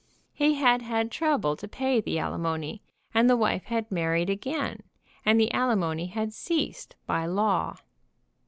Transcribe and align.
He 0.33 0.55
had 0.55 0.81
had 0.81 1.11
trouble 1.11 1.55
to 1.55 1.67
pay 1.67 2.01
the 2.01 2.17
alimony, 2.17 2.81
and 3.13 3.29
the 3.29 3.37
wife 3.37 3.65
had 3.65 3.91
married 3.91 4.31
again, 4.31 4.81
and 5.23 5.39
the 5.39 5.53
alimony 5.53 6.07
had 6.07 6.33
ceased 6.33 6.95
by 7.05 7.27
law. 7.27 7.75